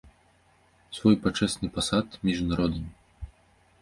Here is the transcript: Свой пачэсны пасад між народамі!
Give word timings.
Свой 0.99 1.15
пачэсны 1.25 1.67
пасад 1.75 2.07
між 2.31 2.39
народамі! 2.51 3.29